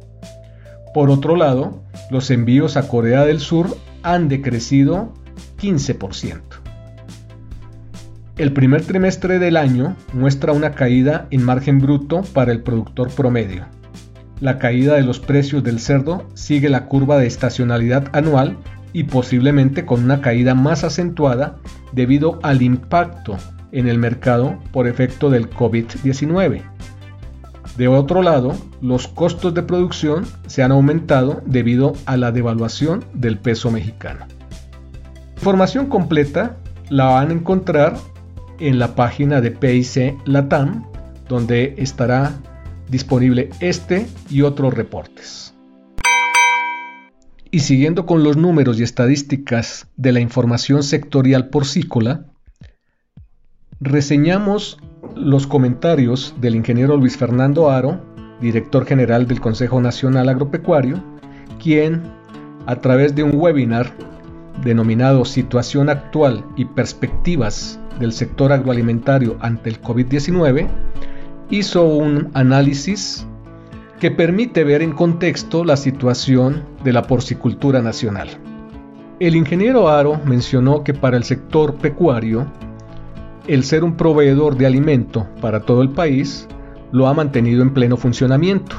Por 0.93 1.11
otro 1.11 1.35
lado, 1.35 1.83
los 2.09 2.31
envíos 2.31 2.75
a 2.75 2.87
Corea 2.87 3.25
del 3.25 3.39
Sur 3.39 3.77
han 4.01 4.27
decrecido 4.27 5.13
15%. 5.61 6.41
El 8.37 8.53
primer 8.53 8.85
trimestre 8.85 9.37
del 9.37 9.57
año 9.57 9.95
muestra 10.13 10.53
una 10.53 10.71
caída 10.71 11.27
en 11.29 11.43
margen 11.43 11.79
bruto 11.79 12.23
para 12.33 12.51
el 12.51 12.63
productor 12.63 13.09
promedio 13.11 13.67
la 14.39 14.57
caída 14.57 14.95
de 14.95 15.03
los 15.03 15.19
precios 15.19 15.63
del 15.63 15.79
cerdo 15.79 16.25
sigue 16.33 16.69
la 16.69 16.85
curva 16.85 17.17
de 17.17 17.27
estacionalidad 17.27 18.07
anual 18.13 18.57
y 18.93 19.03
posiblemente 19.03 19.85
con 19.85 20.03
una 20.03 20.21
caída 20.21 20.55
más 20.55 20.83
acentuada 20.83 21.57
debido 21.91 22.39
al 22.43 22.61
impacto 22.61 23.37
en 23.71 23.87
el 23.87 23.99
mercado 23.99 24.57
por 24.71 24.87
efecto 24.87 25.29
del 25.29 25.49
COVID-19. 25.49 26.63
De 27.77 27.87
otro 27.87 28.21
lado, 28.21 28.55
los 28.81 29.07
costos 29.07 29.53
de 29.53 29.63
producción 29.63 30.25
se 30.47 30.63
han 30.63 30.71
aumentado 30.71 31.41
debido 31.45 31.93
a 32.05 32.17
la 32.17 32.31
devaluación 32.31 33.05
del 33.13 33.37
peso 33.37 33.71
mexicano. 33.71 34.25
Información 35.35 35.85
completa 35.85 36.57
la 36.89 37.05
van 37.05 37.29
a 37.29 37.33
encontrar 37.33 37.95
en 38.59 38.79
la 38.79 38.95
página 38.95 39.39
de 39.39 39.51
PIC 39.51 40.17
Latam, 40.25 40.85
donde 41.29 41.75
estará 41.77 42.33
disponible 42.89 43.49
este 43.59 44.07
y 44.29 44.41
otros 44.41 44.73
reportes. 44.73 45.53
Y 47.51 47.61
siguiendo 47.61 48.05
con 48.05 48.23
los 48.23 48.37
números 48.37 48.79
y 48.79 48.83
estadísticas 48.83 49.87
de 49.97 50.11
la 50.11 50.19
información 50.19 50.83
sectorial 50.83 51.49
porcícola, 51.49 52.25
reseñamos 53.79 54.77
los 55.15 55.47
comentarios 55.47 56.35
del 56.39 56.55
ingeniero 56.55 56.97
Luis 56.97 57.17
Fernando 57.17 57.71
Aro 57.71 58.09
director 58.41 58.85
general 58.85 59.27
del 59.27 59.41
Consejo 59.41 59.81
Nacional 59.81 60.29
Agropecuario, 60.29 61.03
quien, 61.61 62.01
a 62.65 62.75
través 62.77 63.15
de 63.15 63.23
un 63.23 63.35
webinar 63.35 63.91
denominado 64.63 65.25
Situación 65.25 65.89
actual 65.89 66.45
y 66.55 66.65
perspectivas 66.65 67.79
del 67.99 68.13
sector 68.13 68.51
agroalimentario 68.51 69.37
ante 69.41 69.69
el 69.69 69.81
COVID-19, 69.81 70.67
hizo 71.49 71.83
un 71.83 72.29
análisis 72.33 73.25
que 73.99 74.11
permite 74.11 74.63
ver 74.63 74.81
en 74.81 74.93
contexto 74.93 75.65
la 75.65 75.75
situación 75.75 76.63
de 76.83 76.93
la 76.93 77.03
porcicultura 77.03 77.81
nacional. 77.81 78.29
El 79.19 79.35
ingeniero 79.35 79.89
Aro 79.89 80.19
mencionó 80.25 80.83
que 80.83 80.93
para 80.93 81.17
el 81.17 81.23
sector 81.23 81.75
pecuario, 81.75 82.47
el 83.47 83.63
ser 83.63 83.83
un 83.83 83.97
proveedor 83.97 84.55
de 84.55 84.65
alimento 84.65 85.27
para 85.41 85.61
todo 85.61 85.81
el 85.81 85.89
país 85.89 86.47
lo 86.91 87.07
ha 87.07 87.13
mantenido 87.13 87.61
en 87.61 87.73
pleno 87.73 87.97
funcionamiento. 87.97 88.77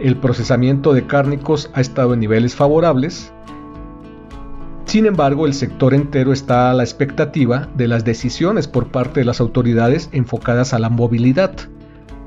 El 0.00 0.16
procesamiento 0.16 0.92
de 0.92 1.06
cárnicos 1.06 1.70
ha 1.74 1.80
estado 1.80 2.14
en 2.14 2.20
niveles 2.20 2.56
favorables. 2.56 3.31
Sin 4.84 5.06
embargo, 5.06 5.46
el 5.46 5.54
sector 5.54 5.94
entero 5.94 6.32
está 6.32 6.70
a 6.70 6.74
la 6.74 6.82
expectativa 6.82 7.68
de 7.76 7.88
las 7.88 8.04
decisiones 8.04 8.68
por 8.68 8.88
parte 8.88 9.20
de 9.20 9.24
las 9.24 9.40
autoridades 9.40 10.10
enfocadas 10.12 10.74
a 10.74 10.78
la 10.78 10.90
movilidad. 10.90 11.54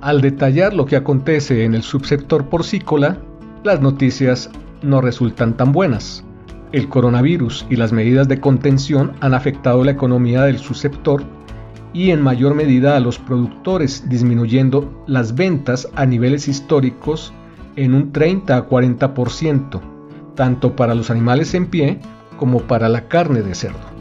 Al 0.02 0.22
detallar 0.22 0.74
lo 0.74 0.86
que 0.86 0.96
acontece 0.96 1.64
en 1.64 1.76
el 1.76 1.84
subsector 1.84 2.50
porcícola, 2.50 3.18
las 3.64 3.82
noticias 3.82 4.50
no 4.82 5.02
resultan 5.02 5.58
tan 5.58 5.72
buenas. 5.72 6.24
El 6.72 6.90
coronavirus 6.90 7.66
y 7.70 7.76
las 7.76 7.92
medidas 7.92 8.28
de 8.28 8.40
contención 8.40 9.14
han 9.20 9.34
afectado 9.34 9.84
la 9.84 9.92
economía 9.92 10.44
del 10.44 10.58
subsector 10.58 11.24
y 11.94 12.12
en 12.12 12.22
mayor 12.22 12.56
medida 12.56 12.98
a 12.98 13.00
los 13.00 13.20
productores, 13.20 14.10
disminuyendo 14.10 15.04
las 15.08 15.36
ventas 15.36 15.88
a 15.96 16.06
niveles 16.06 16.48
históricos 16.48 17.34
en 17.76 17.94
un 17.94 18.12
30 18.12 18.58
a 18.58 18.68
40%, 18.68 19.82
tanto 20.36 20.76
para 20.76 20.96
los 20.96 21.10
animales 21.10 21.54
en 21.54 21.68
pie 21.68 22.00
como 22.38 22.62
para 22.62 22.90
la 22.90 23.08
carne 23.08 23.42
de 23.42 23.56
cerdo. 23.56 23.96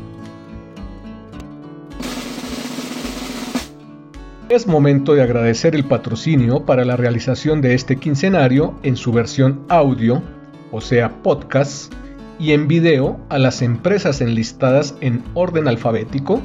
Es 4.49 4.67
momento 4.67 5.15
de 5.15 5.23
agradecer 5.23 5.75
el 5.75 5.85
patrocinio 5.85 6.65
para 6.65 6.85
la 6.85 6.97
realización 6.97 7.61
de 7.61 7.75
este 7.75 7.97
quincenario 7.97 8.75
en 8.83 8.97
su 8.97 9.11
versión 9.11 9.65
audio, 9.69 10.23
o 10.71 10.81
sea 10.81 11.23
podcast, 11.23 11.93
y 12.39 12.53
en 12.53 12.69
video 12.69 13.19
a 13.31 13.39
las 13.39 13.63
empresas 13.63 14.21
enlistadas 14.21 14.97
en 15.01 15.25
orden 15.35 15.67
alfabético, 15.67 16.41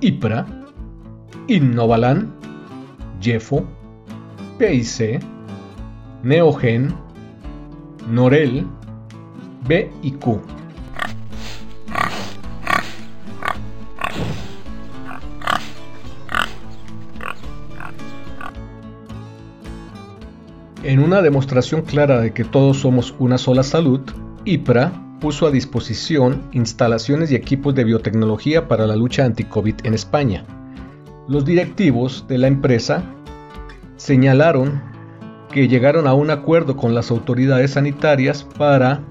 IPRA, 0.00 0.46
Innovalan, 1.48 2.32
Jeffo, 3.20 3.64
PIC, 4.58 5.20
Neogen, 6.22 6.94
Norel, 8.10 8.66
B 9.66 9.90
En 20.88 21.00
una 21.00 21.20
demostración 21.20 21.82
clara 21.82 22.18
de 22.18 22.32
que 22.32 22.44
todos 22.44 22.78
somos 22.78 23.14
una 23.18 23.36
sola 23.36 23.62
salud, 23.62 24.00
IPRA 24.46 24.90
puso 25.20 25.46
a 25.46 25.50
disposición 25.50 26.48
instalaciones 26.52 27.30
y 27.30 27.34
equipos 27.34 27.74
de 27.74 27.84
biotecnología 27.84 28.68
para 28.68 28.86
la 28.86 28.96
lucha 28.96 29.26
anti-COVID 29.26 29.84
en 29.84 29.92
España. 29.92 30.46
Los 31.28 31.44
directivos 31.44 32.24
de 32.26 32.38
la 32.38 32.46
empresa 32.46 33.04
señalaron 33.96 34.80
que 35.52 35.68
llegaron 35.68 36.06
a 36.06 36.14
un 36.14 36.30
acuerdo 36.30 36.78
con 36.78 36.94
las 36.94 37.10
autoridades 37.10 37.72
sanitarias 37.72 38.44
para 38.56 39.02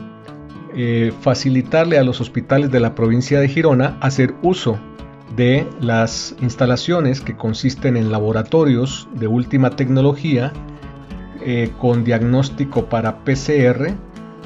eh, 0.76 1.14
facilitarle 1.22 2.00
a 2.00 2.04
los 2.04 2.20
hospitales 2.22 2.72
de 2.72 2.80
la 2.80 2.96
provincia 2.96 3.40
de 3.40 3.50
Girona 3.50 4.00
hacer 4.02 4.34
uso 4.42 4.80
de 5.36 5.68
las 5.80 6.36
instalaciones 6.42 7.22
que 7.22 7.38
consisten 7.38 7.98
en 7.98 8.12
laboratorios 8.12 9.08
de 9.14 9.28
última 9.28 9.70
tecnología 9.76 10.52
eh, 11.42 11.72
con 11.80 12.04
diagnóstico 12.04 12.86
para 12.86 13.24
PCR, 13.24 13.94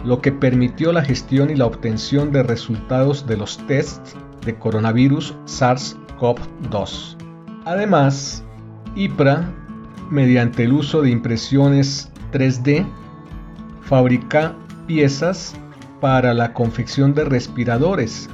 lo 0.03 0.21
que 0.21 0.31
permitió 0.31 0.91
la 0.91 1.03
gestión 1.03 1.49
y 1.49 1.55
la 1.55 1.65
obtención 1.65 2.31
de 2.31 2.43
resultados 2.43 3.27
de 3.27 3.37
los 3.37 3.57
tests 3.67 4.15
de 4.45 4.57
coronavirus 4.57 5.35
SARS-CoV-2. 5.45 7.17
Además, 7.65 8.43
IPRA, 8.95 9.53
mediante 10.09 10.63
el 10.63 10.73
uso 10.73 11.01
de 11.01 11.11
impresiones 11.11 12.11
3D, 12.31 12.85
fabrica 13.81 14.55
piezas 14.87 15.55
para 15.99 16.33
la 16.33 16.53
confección 16.53 17.13
de 17.13 17.25
respiradores, 17.25 18.29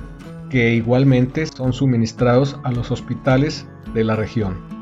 que 0.49 0.73
igualmente 0.73 1.45
son 1.45 1.73
suministrados 1.73 2.57
a 2.63 2.71
los 2.71 2.89
hospitales 2.91 3.67
de 3.93 4.05
la 4.05 4.15
región. 4.15 4.76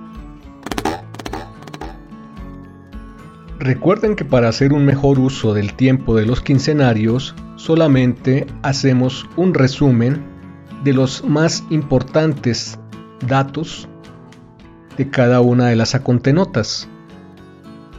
Recuerden 3.59 4.15
que 4.15 4.25
para 4.25 4.49
hacer 4.49 4.73
un 4.73 4.83
mejor 4.85 5.19
uso 5.19 5.53
del 5.53 5.73
tiempo 5.73 6.15
de 6.15 6.25
los 6.25 6.41
quincenarios, 6.41 7.35
solamente 7.55 8.47
hacemos 8.63 9.25
un 9.37 9.53
resumen 9.53 10.21
de 10.83 10.91
los 10.93 11.23
más 11.23 11.63
importantes 11.69 12.77
datos 13.25 13.87
de 14.97 15.09
cada 15.09 15.39
una 15.41 15.67
de 15.67 15.77
las 15.77 15.95
acontenotas. 15.95 16.89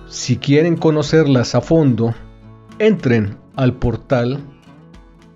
Si 0.08 0.36
quieren 0.36 0.76
conocerlas 0.76 1.54
a 1.54 1.62
fondo, 1.62 2.14
entren 2.78 3.38
al 3.56 3.72
portal 3.74 4.38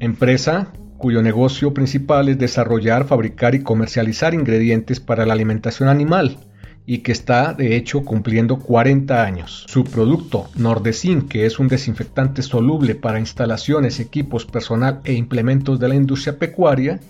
empresa 0.00 0.68
cuyo 0.98 1.22
negocio 1.22 1.72
principal 1.72 2.28
es 2.28 2.36
desarrollar, 2.36 3.06
fabricar 3.06 3.54
y 3.54 3.62
comercializar 3.62 4.34
ingredientes 4.34 5.00
para 5.00 5.24
la 5.24 5.32
alimentación 5.32 5.88
animal 5.88 6.36
y 6.84 6.98
que 6.98 7.12
está 7.12 7.54
de 7.54 7.74
hecho 7.74 8.04
cumpliendo 8.04 8.58
40 8.58 9.24
años. 9.24 9.64
Su 9.66 9.84
producto 9.84 10.50
Nordecin, 10.56 11.22
que 11.26 11.46
es 11.46 11.58
un 11.58 11.68
desinfectante 11.68 12.42
soluble 12.42 12.96
para 12.96 13.18
instalaciones, 13.18 13.98
equipos, 13.98 14.44
personal 14.44 15.00
e 15.04 15.14
implementos 15.14 15.80
de 15.80 15.88
la 15.88 15.94
industria 15.94 16.38
pecuaria, 16.38 17.00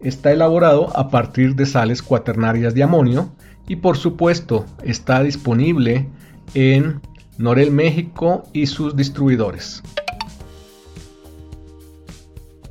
está 0.00 0.32
elaborado 0.32 0.90
a 0.98 1.08
partir 1.08 1.54
de 1.54 1.66
sales 1.66 2.02
cuaternarias 2.02 2.74
de 2.74 2.82
amonio 2.82 3.30
y 3.70 3.76
por 3.76 3.96
supuesto 3.96 4.66
está 4.82 5.22
disponible 5.22 6.08
en 6.54 7.00
Norel 7.38 7.70
México 7.70 8.42
y 8.52 8.66
sus 8.66 8.96
distribuidores. 8.96 9.80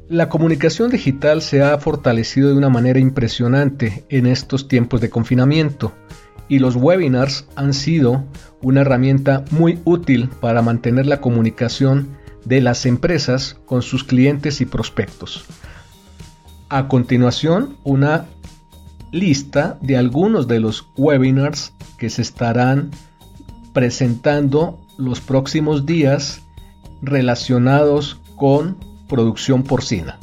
La 0.10 0.28
comunicación 0.28 0.92
digital 0.92 1.42
se 1.42 1.64
ha 1.64 1.78
fortalecido 1.78 2.50
de 2.50 2.58
una 2.58 2.68
manera 2.68 3.00
impresionante 3.00 4.04
en 4.10 4.26
estos 4.26 4.68
tiempos 4.68 5.00
de 5.00 5.10
confinamiento 5.10 5.94
y 6.50 6.60
los 6.60 6.76
webinars 6.76 7.48
han 7.56 7.74
sido 7.74 8.26
una 8.62 8.82
herramienta 8.82 9.46
muy 9.52 9.80
útil 9.86 10.28
para 10.42 10.62
mantener 10.62 11.06
la 11.06 11.22
comunicación 11.22 12.10
de 12.44 12.60
las 12.60 12.86
empresas 12.86 13.56
con 13.66 13.84
sus 13.84 14.04
clientes 14.04 14.60
y 14.60 14.66
prospectos. 14.66 15.46
A 16.68 16.90
continuación, 16.90 17.78
una 17.86 18.26
lista 19.12 19.78
de 19.82 19.98
algunos 19.98 20.48
de 20.48 20.60
los 20.60 20.88
webinars 20.98 21.74
que 21.98 22.10
se 22.10 22.22
estarán 22.22 22.92
presentando 23.74 24.80
los 24.98 25.22
próximos 25.22 25.86
días 25.86 26.42
relacionados 27.02 28.20
con 28.36 28.78
producción 29.08 29.64
porcina. 29.64 30.20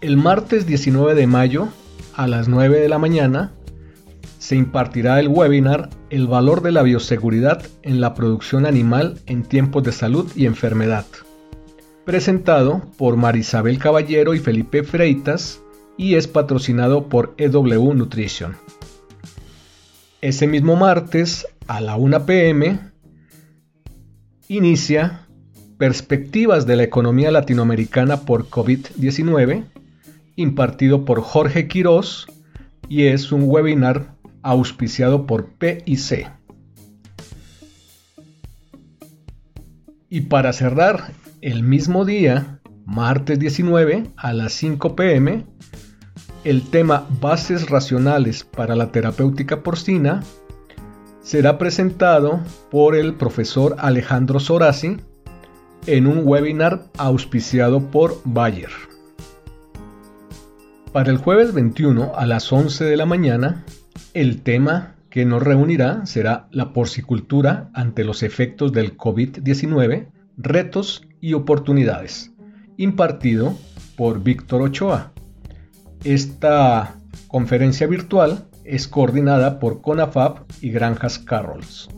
El 0.00 0.16
martes 0.16 0.66
19 0.66 1.14
de 1.14 1.26
mayo 1.26 1.68
a 2.14 2.26
las 2.26 2.48
9 2.48 2.80
de 2.80 2.88
la 2.88 2.98
mañana 2.98 3.52
se 4.38 4.56
impartirá 4.56 5.18
el 5.20 5.28
webinar 5.28 5.88
El 6.10 6.26
valor 6.26 6.60
de 6.60 6.70
la 6.70 6.82
bioseguridad 6.82 7.62
en 7.82 8.02
la 8.02 8.12
producción 8.12 8.66
animal 8.66 9.18
en 9.26 9.42
tiempos 9.42 9.82
de 9.82 9.92
salud 9.92 10.30
y 10.36 10.44
enfermedad, 10.44 11.06
presentado 12.04 12.82
por 12.98 13.16
Marisabel 13.16 13.78
Caballero 13.78 14.34
y 14.34 14.38
Felipe 14.38 14.82
Freitas 14.82 15.63
y 15.96 16.14
es 16.14 16.28
patrocinado 16.28 17.08
por 17.08 17.34
EW 17.38 17.94
Nutrition. 17.94 18.56
Ese 20.20 20.46
mismo 20.46 20.76
martes 20.76 21.46
a 21.66 21.80
la 21.80 21.96
1 21.96 22.26
pm 22.26 22.78
inicia 24.48 25.20
Perspectivas 25.78 26.66
de 26.66 26.76
la 26.76 26.84
economía 26.84 27.32
latinoamericana 27.32 28.20
por 28.20 28.48
COVID-19, 28.48 29.64
impartido 30.36 31.04
por 31.04 31.20
Jorge 31.20 31.66
Quirós 31.66 32.26
y 32.88 33.04
es 33.06 33.32
un 33.32 33.42
webinar 33.44 34.14
auspiciado 34.42 35.26
por 35.26 35.48
PIC. 35.54 36.30
Y 40.08 40.20
para 40.22 40.52
cerrar 40.52 41.12
el 41.40 41.64
mismo 41.64 42.04
día, 42.04 42.60
martes 42.86 43.38
19 43.38 44.04
a 44.16 44.32
las 44.32 44.52
5 44.52 44.94
pm, 44.94 45.44
el 46.44 46.68
tema 46.68 47.06
Bases 47.22 47.70
racionales 47.70 48.44
para 48.44 48.76
la 48.76 48.92
terapéutica 48.92 49.62
porcina 49.62 50.22
será 51.22 51.56
presentado 51.56 52.40
por 52.70 52.94
el 52.94 53.14
profesor 53.14 53.76
Alejandro 53.78 54.38
Sorazi 54.38 54.98
en 55.86 56.06
un 56.06 56.20
webinar 56.24 56.84
auspiciado 56.98 57.90
por 57.90 58.20
Bayer. 58.24 58.68
Para 60.92 61.10
el 61.10 61.16
jueves 61.16 61.54
21 61.54 62.12
a 62.14 62.26
las 62.26 62.52
11 62.52 62.84
de 62.84 62.96
la 62.96 63.06
mañana, 63.06 63.64
el 64.12 64.42
tema 64.42 64.96
que 65.08 65.24
nos 65.24 65.42
reunirá 65.42 66.04
será 66.04 66.46
la 66.50 66.74
porcicultura 66.74 67.70
ante 67.72 68.04
los 68.04 68.22
efectos 68.22 68.72
del 68.72 68.98
COVID-19, 68.98 70.08
retos 70.36 71.06
y 71.22 71.32
oportunidades, 71.32 72.32
impartido 72.76 73.56
por 73.96 74.22
Víctor 74.22 74.60
Ochoa. 74.60 75.13
Esta 76.04 76.96
conferencia 77.28 77.86
virtual 77.86 78.44
es 78.62 78.88
coordinada 78.88 79.58
por 79.58 79.80
CONAFAP 79.80 80.40
y 80.60 80.70
Granjas 80.70 81.18
Carrolls. 81.18 81.88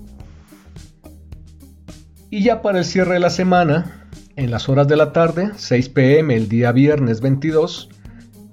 Y 2.30 2.44
ya 2.44 2.62
para 2.62 2.78
el 2.78 2.84
cierre 2.84 3.14
de 3.14 3.20
la 3.20 3.30
semana, 3.30 4.08
en 4.36 4.52
las 4.52 4.68
horas 4.68 4.86
de 4.86 4.94
la 4.94 5.12
tarde, 5.12 5.50
6 5.56 5.88
pm 5.88 6.36
el 6.36 6.48
día 6.48 6.70
viernes 6.70 7.20
22, 7.20 7.88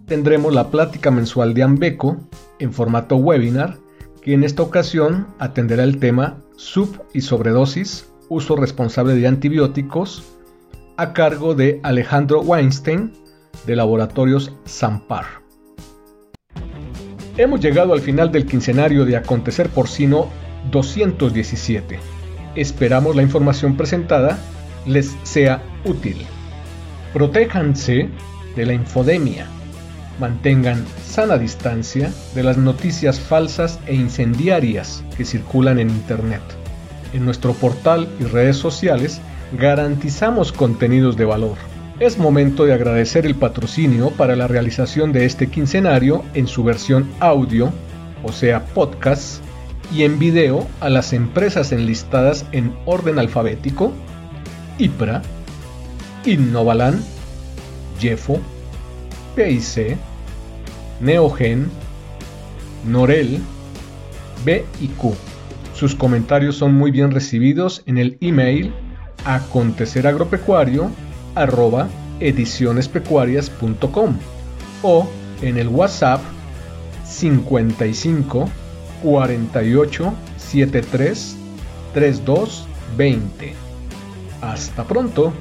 tendremos 0.08 0.52
la 0.56 0.72
plática 0.72 1.12
mensual 1.12 1.54
de 1.54 1.62
Ambeco 1.62 2.18
en 2.58 2.74
formato 2.74 3.18
webinar, 3.18 3.78
que 4.24 4.34
en 4.34 4.44
esta 4.44 4.64
ocasión 4.64 5.28
atenderá 5.38 5.84
el 5.84 6.00
tema 6.00 6.38
sub 6.56 7.04
y 7.14 7.22
sobredosis, 7.22 8.10
uso 8.28 8.56
responsable 8.56 9.14
de 9.14 9.28
antibióticos, 9.28 10.24
a 10.98 11.14
cargo 11.14 11.54
de 11.54 11.80
Alejandro 11.84 12.42
Weinstein 12.42 13.14
de 13.68 13.76
Laboratorios 13.76 14.52
Zampar. 14.68 15.43
Hemos 17.36 17.62
llegado 17.62 17.94
al 17.94 18.02
final 18.02 18.32
del 18.32 18.46
quincenario 18.46 19.06
de 19.06 19.18
Acontecer 19.18 19.68
Porcino 19.70 20.30
217. 20.70 22.00
Esperamos 22.56 23.16
la 23.16 23.24
información 23.24 23.76
presentada 23.76 24.38
les 24.86 25.16
sea 25.24 25.64
útil. 25.84 26.18
Protéjanse 27.12 28.10
de 28.56 28.66
la 28.66 28.74
infodemia 28.74 29.48
mantengan 30.20 30.86
sana 31.04 31.40
distancia 31.40 32.12
de 32.36 32.44
las 32.44 32.58
noticias 32.58 33.20
falsas 33.20 33.80
e 33.88 33.96
incendiarias 33.96 35.04
que 35.18 35.26
circulan 35.26 35.80
en 35.80 35.90
Internet. 35.90 36.44
En 37.14 37.26
nuestro 37.26 37.54
portal 37.54 38.08
y 38.20 38.26
redes 38.26 38.58
sociales 38.58 39.22
garantizamos 39.58 40.52
contenidos 40.52 41.18
de 41.18 41.26
valor. 41.26 41.73
Es 42.04 42.18
momento 42.18 42.66
de 42.66 42.74
agradecer 42.74 43.26
el 43.26 43.34
patrocinio 43.34 44.10
para 44.10 44.36
la 44.36 44.46
realización 44.46 45.14
de 45.14 45.24
este 45.24 45.48
quincenario 45.48 46.26
en 46.34 46.48
su 46.48 46.62
versión 46.62 47.10
audio, 47.22 47.72
o 48.24 48.34
sea 48.34 48.66
podcast, 48.66 49.42
y 49.90 50.04
en 50.04 50.20
video 50.20 50.68
a 50.82 50.90
las 50.90 51.14
empresas 51.14 51.72
enlistadas 51.72 52.46
en 52.52 52.76
orden 52.84 53.20
alfabético, 53.20 53.94
IPRA, 54.80 55.22
Innovalan, 56.26 57.02
Jeffo, 58.02 58.38
PIC, 59.38 59.96
Neogen, 61.00 61.72
Norel, 62.86 63.40
B 64.44 64.66
y 64.82 64.88
Q. 64.88 65.16
Sus 65.74 65.96
comentarios 65.96 66.58
son 66.58 66.74
muy 66.74 66.92
bien 66.92 67.12
recibidos 67.12 67.82
en 67.86 67.98
el 67.98 68.18
email 68.20 68.74
aconteceragropecuario 69.24 70.92
arroba 71.36 71.88
edicionespecuarias.com 72.20 74.18
o 74.82 75.08
en 75.42 75.58
el 75.58 75.68
WhatsApp 75.68 76.22
55 77.06 78.50
48 79.04 80.14
73 80.38 81.38
32 81.94 82.68
20. 82.98 83.54
Hasta 84.42 84.84
pronto. 84.84 85.34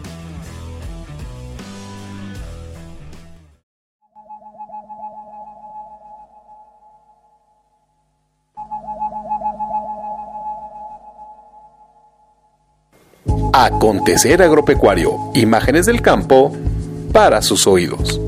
Acontecer 13.54 14.42
Agropecuario, 14.42 15.30
imágenes 15.34 15.84
del 15.84 16.00
campo 16.00 16.56
para 17.12 17.42
sus 17.42 17.66
oídos. 17.66 18.18